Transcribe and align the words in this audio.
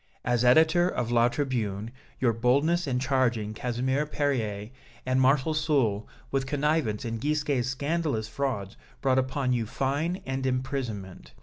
As 0.25 0.43
editor 0.43 0.89
of 0.89 1.11
'La 1.11 1.27
Tribune,' 1.29 1.91
your 2.19 2.33
boldness 2.33 2.87
and 2.87 2.99
charging 2.99 3.53
Casimir 3.53 4.07
Perier 4.07 4.71
and 5.05 5.21
Marshal 5.21 5.53
Soult 5.53 6.07
with 6.31 6.47
connivance 6.47 7.05
in 7.05 7.19
Gisquet's 7.19 7.69
scandalous 7.69 8.27
frauds 8.27 8.77
brought 9.01 9.19
upon 9.19 9.53
you 9.53 9.67
fine 9.67 10.23
and 10.25 10.43
imprisonment. 10.47 11.33